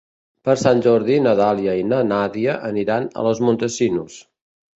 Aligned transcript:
Per 0.47 0.53
Sant 0.61 0.79
Jordi 0.85 1.17
na 1.25 1.33
Dàlia 1.39 1.75
i 1.81 1.83
na 1.89 1.99
Nàdia 2.13 2.57
aniran 2.71 3.07
a 3.11 3.27
Los 3.29 3.45
Montesinos. 3.51 4.19